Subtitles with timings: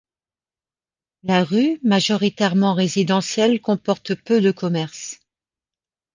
[1.21, 5.19] La rue majoritairement résidentielle comporte peu de commerces.